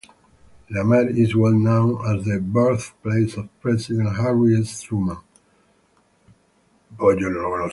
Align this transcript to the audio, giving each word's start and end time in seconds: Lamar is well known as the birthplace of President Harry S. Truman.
Lamar 0.71 1.09
is 1.09 1.35
well 1.35 1.51
known 1.53 1.93
as 2.07 2.25
the 2.25 2.39
birthplace 2.39 3.37
of 3.37 3.47
President 3.61 4.15
Harry 4.17 4.59
S. 4.59 4.81
Truman. 4.81 5.19